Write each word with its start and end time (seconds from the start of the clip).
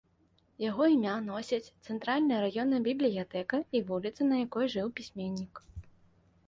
Яго 0.69 0.83
імя 0.93 1.17
носяць 1.25 1.71
цэнтральная 1.91 2.39
раённая 2.45 2.81
бібліятэка 2.89 3.61
і 3.77 3.83
вуліца, 3.93 4.21
на 4.33 4.43
якой 4.45 4.65
жыў 4.75 4.87
пісьменнік. 5.01 5.53